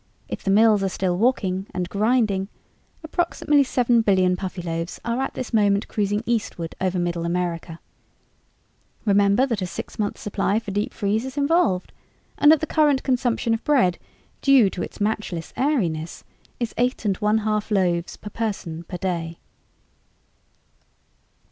[0.27, 2.47] If the mills are still walking and grinding,
[3.03, 7.79] approximately seven billion Puffyloaves are at this moment cruising eastward over Middle America.
[9.05, 11.91] Remember that a six month supply for deep freeze is involved
[12.39, 13.99] and that the current consumption of bread,
[14.41, 16.23] due to its matchless airiness,
[16.59, 19.37] is eight and one half loaves per person per day."